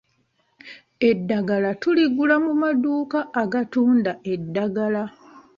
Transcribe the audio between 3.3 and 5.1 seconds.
agatunda eddagala.